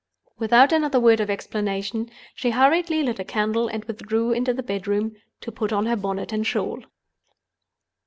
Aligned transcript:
Without 0.39 0.71
another 0.71 0.99
word 0.99 1.19
of 1.19 1.29
explanation, 1.29 2.09
she 2.33 2.49
hurriedly 2.49 3.03
lit 3.03 3.19
a 3.19 3.23
candle 3.23 3.67
and 3.67 3.85
withdrew 3.85 4.31
into 4.31 4.51
the 4.51 4.63
bedroom 4.63 5.15
to 5.41 5.51
put 5.51 5.71
on 5.71 5.85
her 5.85 5.95
bonnet 5.95 6.33
and 6.33 6.47
shawl. 6.47 6.83